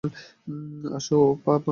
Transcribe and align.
আসে, 0.91 1.15
পারাসু। 1.45 1.69